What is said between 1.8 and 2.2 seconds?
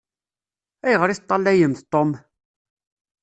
Tom?